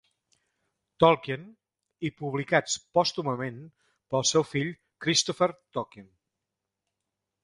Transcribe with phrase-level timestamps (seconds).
[1.03, 1.43] Tolkien
[2.09, 3.59] i publicats pòstumament
[4.15, 4.71] pel seu fill
[5.07, 6.09] Christopher Tolkien.